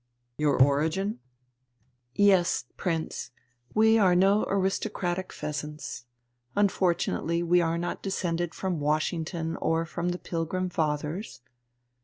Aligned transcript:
"Your 0.39 0.59
origin?" 0.59 1.19
"Yes, 2.15 2.65
Prince; 2.75 3.29
we 3.75 3.99
are 3.99 4.15
no 4.15 4.45
aristocratic 4.49 5.31
pheasants, 5.31 6.05
unfortunately 6.55 7.43
we 7.43 7.61
are 7.61 7.77
not 7.77 8.01
descended 8.01 8.55
from 8.55 8.79
Washington 8.79 9.57
or 9.57 9.85
from 9.85 10.09
the 10.09 10.17
Pilgrim 10.17 10.69
Fathers." 10.71 11.41